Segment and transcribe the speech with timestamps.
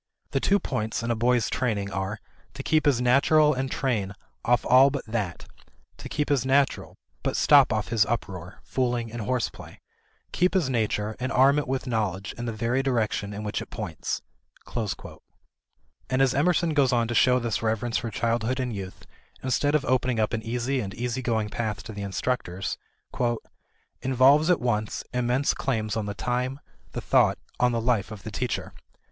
[0.31, 2.19] The two points in a boy's training are,
[2.55, 5.45] to keep his naturel and train off all but that;
[5.97, 9.79] to keep his naturel, but stop off his uproar, fooling, and horseplay;
[10.31, 13.69] keep his nature and arm it with knowledge in the very direction in which it
[13.69, 14.23] points."
[16.09, 19.05] And as Emerson goes on to show this reverence for childhood and youth
[19.43, 22.75] instead of opening up an easy and easy going path to the instructors,
[24.01, 26.59] "involves at once, immense claims on the time,
[26.93, 28.73] the thought, on the life of the teacher.